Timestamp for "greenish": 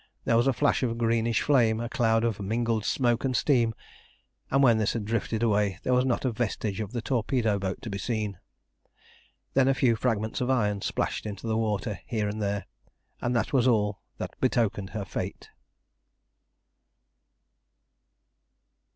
0.97-1.41